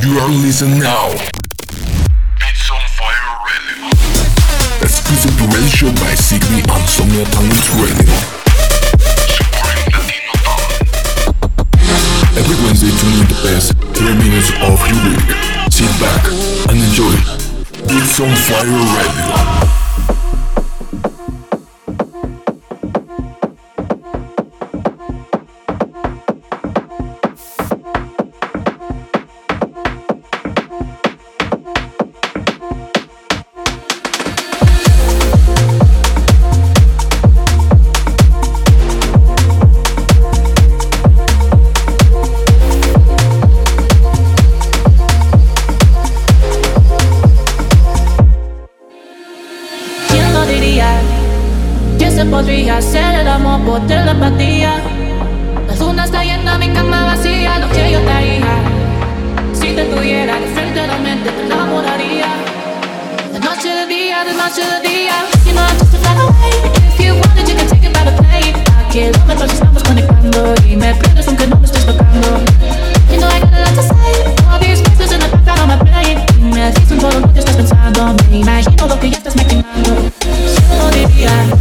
You 0.00 0.16
are 0.20 0.28
listening 0.28 0.78
now. 0.78 1.10
Beats 2.38 2.70
on 2.70 2.78
fire 2.94 3.34
radio. 3.50 3.90
Exclusive 4.80 5.34
radio 5.40 5.66
show 5.66 5.90
by 5.98 6.14
Signy 6.14 6.62
on 6.70 6.86
Somnia 6.86 7.26
Talent 7.34 7.66
Radio. 7.82 8.14
Supporting 9.26 9.90
Latino 9.90 10.34
talent. 10.46 10.86
Every 12.38 12.56
Wednesday 12.62 12.94
tune 12.94 13.18
in 13.18 13.26
the 13.26 13.38
best 13.42 13.74
3 13.98 14.14
minutes 14.14 14.54
of 14.62 14.78
your 14.86 15.02
week. 15.02 15.34
Sit 15.68 15.90
back 15.98 16.22
and 16.70 16.78
enjoy. 16.78 17.18
Beats 17.88 18.20
on 18.20 18.30
fire 18.46 18.70
radio. 18.70 19.87
no 53.58 53.72
boté 53.72 53.96
la 54.04 54.12
apatía. 54.12 54.74
La 55.66 55.74
luna 55.76 56.04
está 56.04 56.24
llena, 56.24 56.58
mi 56.58 56.68
cama 56.68 57.04
vacía, 57.04 57.58
lo 57.58 57.68
que 57.68 57.92
yo 57.92 58.00
traía. 58.00 58.46
Si 59.52 59.74
te 59.74 59.84
tuviera 59.84 60.38
de 60.38 60.46
frente 60.48 60.80
a 60.80 60.86
la 60.86 60.98
mente, 60.98 61.30
te 61.30 61.42
enamoraría. 61.44 62.26
De 63.32 63.40
noche 63.40 63.68
de 63.68 63.86
día, 63.86 64.24
de 64.24 64.34
noche 64.34 64.62
de 64.62 64.88
día. 64.88 65.14
You 65.46 65.52
know 65.52 65.64
I 65.64 65.76
took 65.78 65.90
the 65.90 65.98
flight 65.98 66.18
away. 66.18 66.72
If 66.88 67.00
you 67.00 67.14
wanted, 67.14 67.48
you 67.48 67.56
could 67.56 67.68
take 67.68 67.84
it 67.84 67.92
by 67.92 68.04
the 68.04 68.12
plane. 68.22 68.54
A 68.78 68.88
kilómetros 68.88 69.52
estamos 69.52 69.82
conectando 69.82 70.54
y 70.68 70.76
me 70.76 70.94
pierdes 70.94 71.28
aunque 71.28 71.46
no 71.46 71.56
me 71.56 71.66
estés 71.66 71.86
tocando. 71.86 72.28
You 73.10 73.18
know 73.18 73.28
I 73.28 73.40
got 73.40 73.52
a 73.52 73.60
lot 73.60 73.74
to 73.74 73.82
say. 73.82 74.34
All 74.50 74.58
these 74.60 74.82
voices 74.82 75.12
in 75.12 75.20
the 75.20 75.28
background 75.28 75.60
on 75.60 75.68
my 75.68 75.76
brain. 75.76 76.18
Y 76.38 76.54
me 76.54 76.70
dicen 76.72 76.98
todo 76.98 77.20
lo 77.20 77.32
que 77.32 77.40
estás 77.40 77.56
pensando. 77.56 78.14
Me 78.30 78.38
imagino 78.38 78.86
lo 78.86 78.98
que 78.98 79.10
ya 79.10 79.18
estás 79.18 79.36
maquinando. 79.36 79.96
Yo 80.24 80.90
diría 80.90 81.57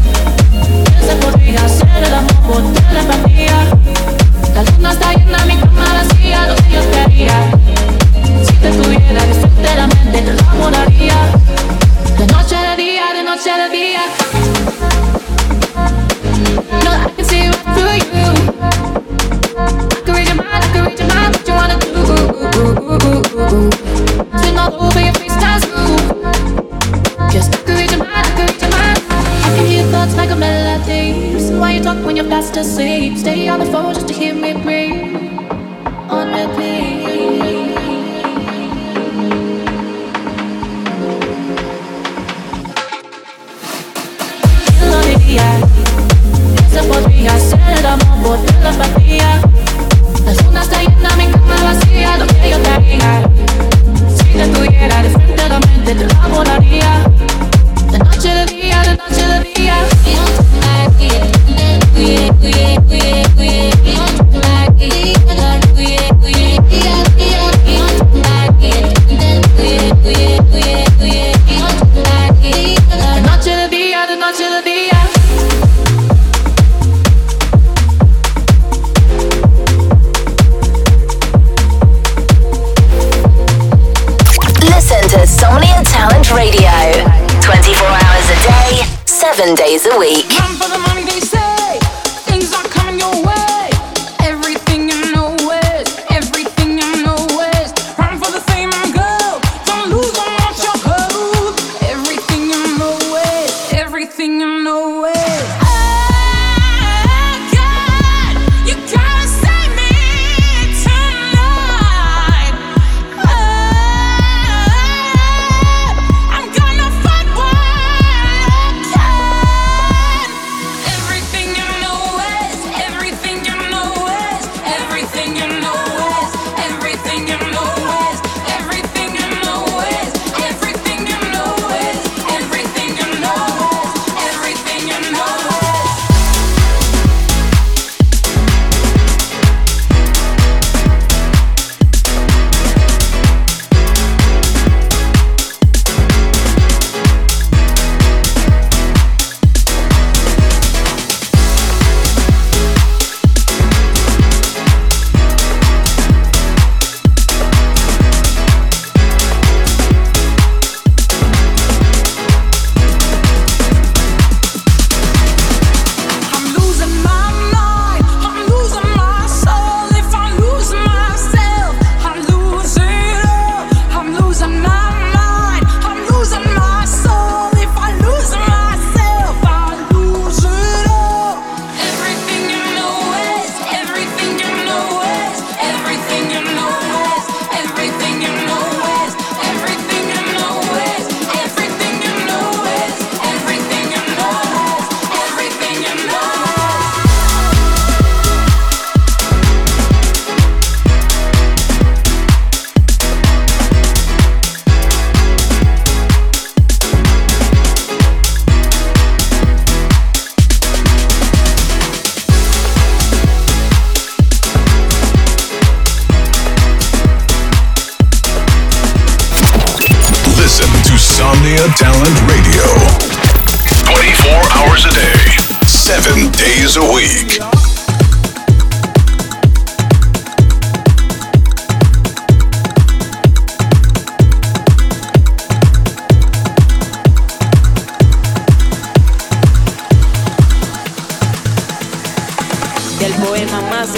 botella 2.61 3.03
vacía, 3.03 3.67
la 4.53 4.63
luna 4.63 4.91
está 4.91 5.13
llena. 5.13 5.26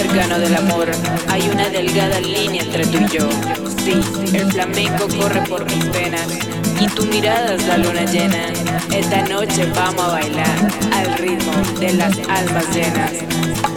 Cercano 0.10 0.40
del 0.40 0.56
amor 0.56 0.90
hay 1.28 1.48
una 1.50 1.70
delgada 1.70 2.20
línea 2.20 2.64
entre 2.64 2.86
tú 2.88 2.98
y 2.98 3.18
yo. 3.18 3.30
Sí, 3.84 4.00
el 4.34 4.52
flamenco 4.52 5.08
corre 5.08 5.42
por 5.48 5.66
mis 5.66 5.92
venas 5.92 6.28
y 6.80 6.88
tu 6.88 7.06
mirada 7.06 7.54
es 7.54 7.68
la 7.68 7.78
luna 7.78 8.06
llena. 8.06 8.48
Esta 8.92 9.22
noche 9.24 9.70
vamos 9.76 10.04
a 10.04 10.08
bailar 10.08 10.72
al 10.94 11.14
ritmo 11.18 11.52
de 11.80 11.94
las 11.94 12.18
almas 12.28 12.76
llenas. 12.76 13.69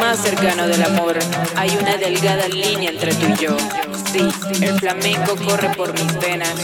Más 0.00 0.18
cercano 0.18 0.66
del 0.66 0.82
amor 0.82 1.18
hay 1.56 1.76
una 1.76 1.96
delgada 1.98 2.48
línea 2.48 2.90
entre 2.90 3.14
tú 3.14 3.26
y 3.26 3.36
yo. 3.36 3.56
Sí, 4.10 4.26
el 4.62 4.78
flamenco 4.80 5.36
corre 5.36 5.68
por 5.76 5.92
mis 5.92 6.18
venas 6.20 6.54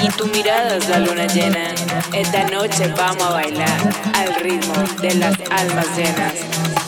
y 0.00 0.08
tu 0.10 0.26
mirada 0.26 0.76
es 0.76 0.88
la 0.88 1.00
luna 1.00 1.26
llena. 1.26 1.74
Esta 2.12 2.44
noche 2.44 2.92
vamos 2.96 3.22
a 3.24 3.30
bailar 3.30 3.68
al 4.14 4.34
ritmo 4.36 4.74
de 5.02 5.14
las 5.16 5.34
almas 5.50 5.86
llenas. 5.96 6.87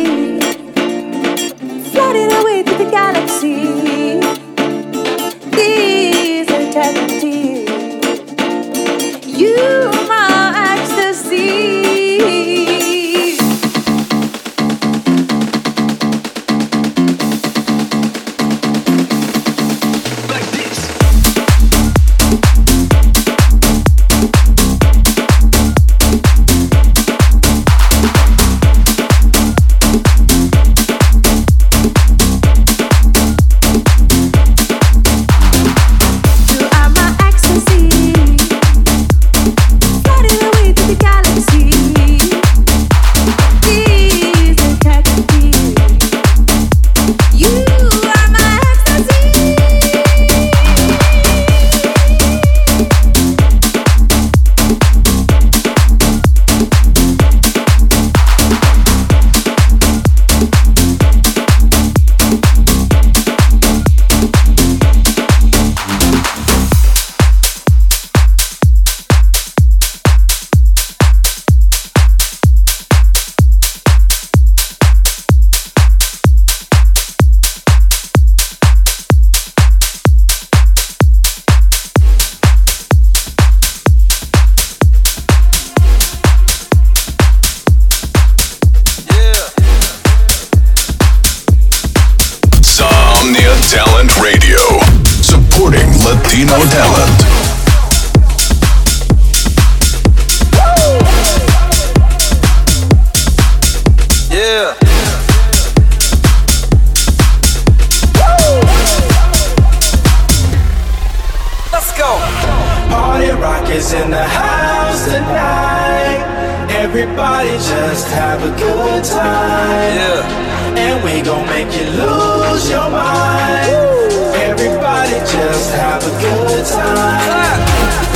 is 113.81 113.93
in 113.93 114.11
the 114.11 114.23
house 114.23 115.05
tonight. 115.05 116.21
Everybody 116.69 117.53
just 117.73 118.07
have 118.09 118.39
a 118.43 118.53
good 118.65 119.03
time. 119.03 119.95
Yeah. 119.97 120.83
And 120.85 121.03
we 121.03 121.21
gon' 121.21 121.47
make 121.47 121.71
you 121.77 121.87
lose 122.01 122.69
your 122.69 122.89
mind. 122.89 123.71
Woo. 123.71 124.49
Everybody 124.49 125.17
just 125.35 125.73
have 125.81 126.01
a 126.11 126.13
good 126.25 126.65
time. 126.65 127.29
Ah! 127.37 127.57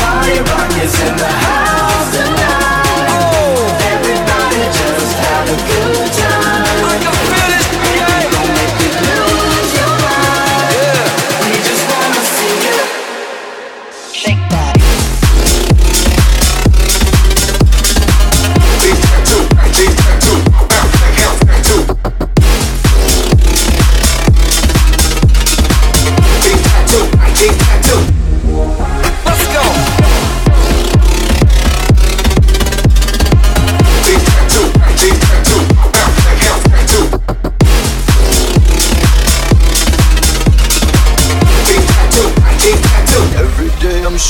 Fire 0.01 0.43
rockets 0.51 0.97
in 1.07 1.15
the 1.23 1.33
house 1.47 2.09
tonight. 2.15 2.64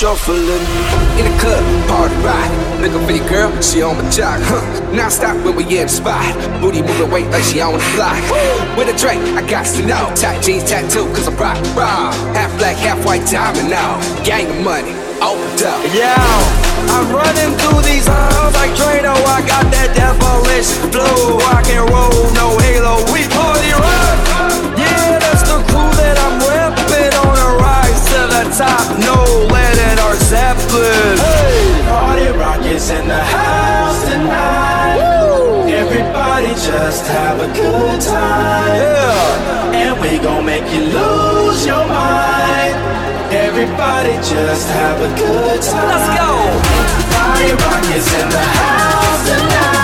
shuffling. 0.05 0.62
In 1.17 1.25
the 1.25 1.33
club, 1.41 1.65
party 1.89 2.13
rock. 2.21 2.51
Looking 2.79 3.03
for 3.07 3.13
your 3.17 3.27
girl, 3.27 3.50
she 3.62 3.81
on 3.81 3.97
my 3.97 4.07
jock. 4.12 4.38
Huh. 4.45 4.62
Now 4.93 5.09
stop 5.09 5.35
when 5.43 5.55
we 5.55 5.63
in 5.63 5.88
the 5.88 5.89
spot. 5.89 6.29
Booty 6.62 6.83
moving 6.83 7.09
weight 7.09 7.25
like 7.33 7.41
she 7.41 7.59
on 7.59 7.74
the 7.74 7.81
block. 7.97 8.21
With 8.77 8.93
a 8.93 8.95
drink, 9.01 9.24
I 9.33 9.41
got 9.50 9.65
to 9.65 9.81
know. 9.81 10.13
Tight 10.13 10.43
jeans 10.45 10.69
tattoo, 10.69 11.09
cause 11.15 11.27
I'm 11.27 11.35
rock, 11.38 11.57
raw. 11.74 12.13
Half 12.38 12.53
black, 12.59 12.77
half 12.77 13.03
white 13.03 13.25
diamond 13.25 13.69
now. 13.69 13.97
Gang 14.21 14.45
of 14.45 14.62
money, 14.62 14.93
opened 15.25 15.65
up. 15.65 15.81
Yeah, 15.89 16.21
I'm 16.93 17.09
running 17.09 17.57
through 17.57 17.81
these 17.81 18.05
halls 18.05 18.53
like 18.53 18.77
Drano. 18.77 19.17
I 19.17 19.41
got 19.41 19.65
that 19.74 19.89
devilish 19.97 20.69
flow. 20.93 21.41
Rock 21.50 21.65
and 21.74 21.89
roll, 21.89 22.29
no 22.38 22.53
halo. 22.62 23.01
We 23.09 23.25
party 23.33 23.74
rock. 23.74 24.17
Yeah, 24.77 25.17
that's 25.17 25.50
the 25.50 25.57
crew 25.65 25.89
that 25.97 26.17
I'm 26.21 26.38
repping 26.45 27.13
on 27.25 27.35
a 27.41 27.50
rise 27.57 28.01
to 28.13 28.19
the 28.29 28.43
top. 28.53 28.85
No 29.01 29.17
less. 29.50 29.75
just 36.86 37.08
have 37.08 37.39
a 37.39 37.48
good 37.48 38.00
time. 38.00 38.75
Yeah. 38.75 39.82
And 39.82 40.00
we 40.01 40.20
gon' 40.20 40.46
make 40.46 40.65
you 40.72 40.82
lose 40.82 41.65
your 41.65 41.84
mind. 41.88 42.75
Everybody 43.34 44.13
just 44.18 44.70
have 44.70 45.01
a 45.01 45.10
good 45.18 45.62
time. 45.63 45.88
Let's 45.89 46.10
go. 46.20 46.30
Everybody, 46.77 47.54
rock 47.63 47.86
is 47.98 48.08
in 48.13 48.30
the 48.30 48.46
house 48.60 49.30
tonight. 49.30 49.75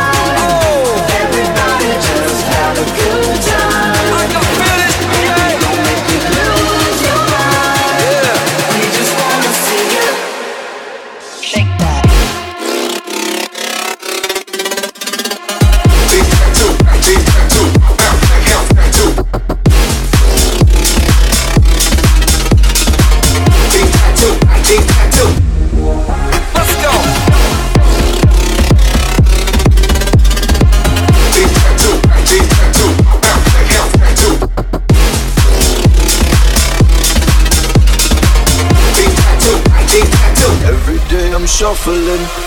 shuffling. 41.52 42.41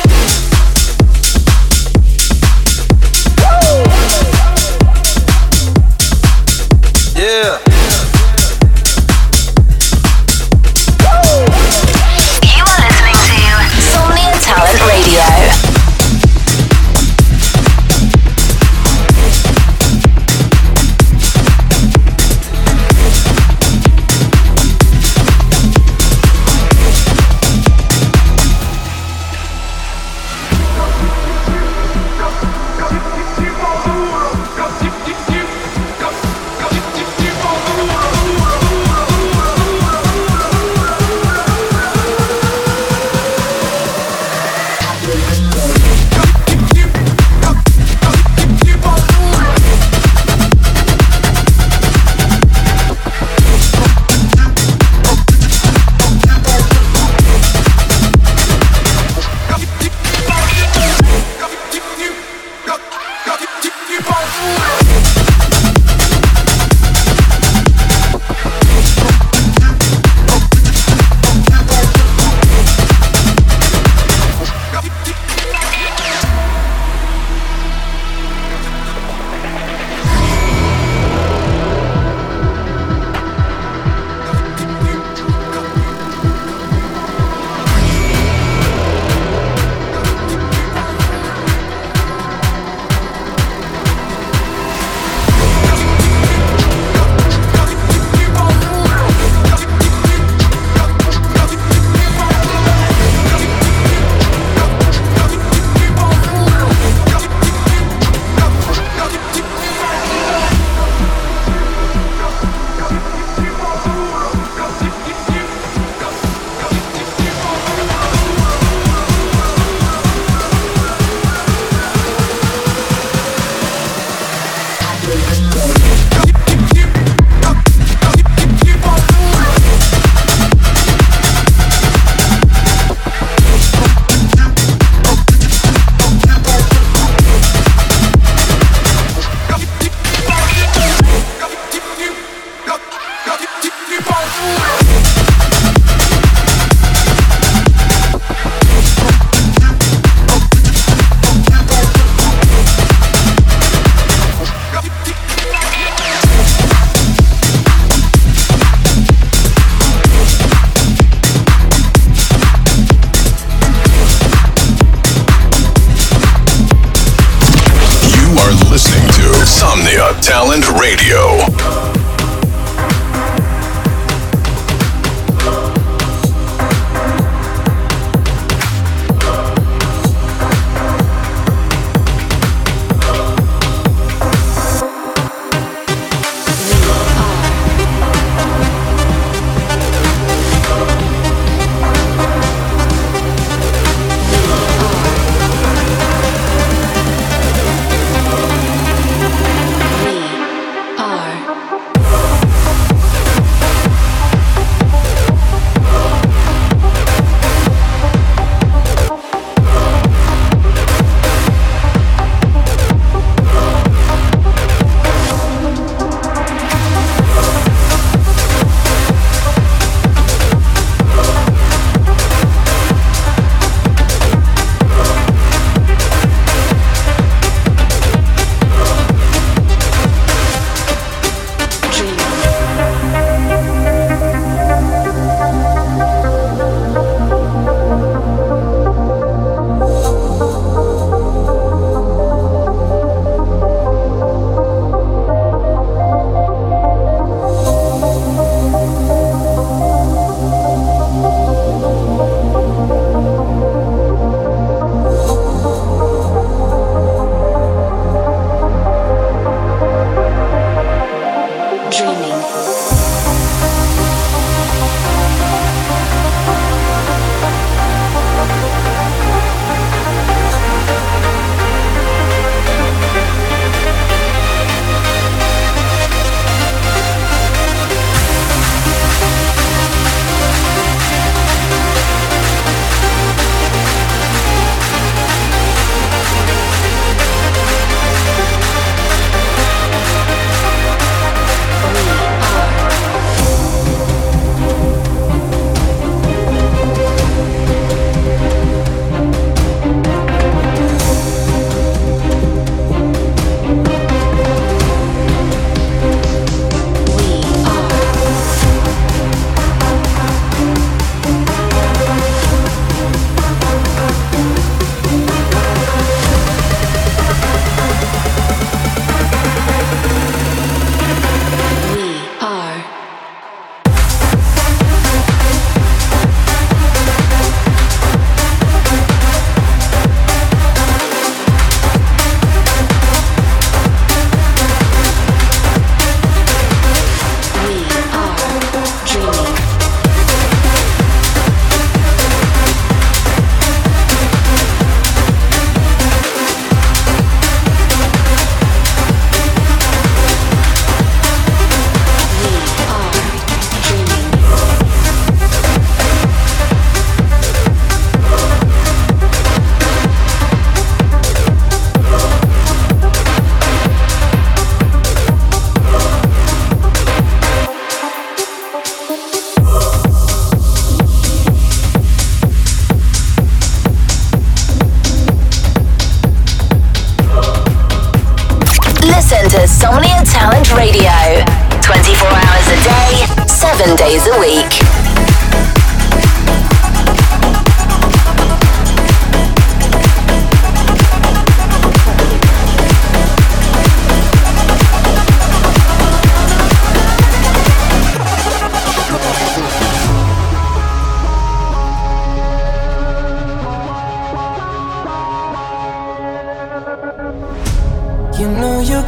Insomnia 169.65 170.13
Talent 170.21 170.69
Radio. 170.79 171.94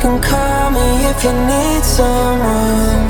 can 0.07 0.23
call 0.23 0.71
me 0.71 0.89
if 1.11 1.19
you 1.25 1.35
need 1.51 1.83
someone. 1.83 3.07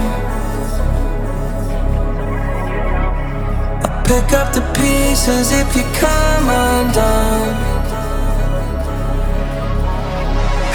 I'll 3.85 4.03
pick 4.11 4.29
up 4.41 4.49
the 4.57 4.65
pieces 4.81 5.53
if 5.53 5.69
you 5.77 5.85
come 6.01 6.47
undone. 6.49 7.53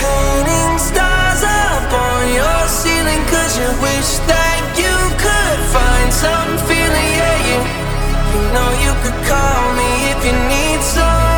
Painting 0.01 0.77
stars 0.89 1.41
up 1.65 1.89
on 2.05 2.21
your 2.39 2.61
ceiling, 2.79 3.23
cause 3.33 3.53
you 3.61 3.69
wish 3.87 4.11
that 4.29 4.61
you 4.81 4.95
could 5.23 5.59
find 5.75 6.09
some 6.23 6.51
feeling. 6.69 7.11
Yeah, 7.19 7.37
you, 7.49 7.59
you 8.33 8.41
know 8.53 8.69
you 8.85 8.93
could 9.01 9.19
call 9.25 9.63
me 9.79 9.89
if 10.13 10.19
you 10.27 10.35
need 10.53 10.81
someone. 10.83 11.30